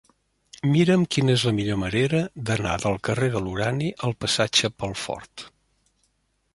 [0.69, 5.49] Mira'm quina és la millor manera d'anar del carrer de l'Urani al passatge Pelfort.